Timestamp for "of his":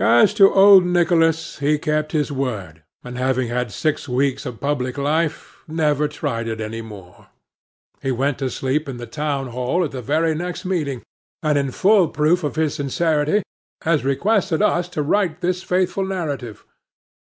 12.42-12.74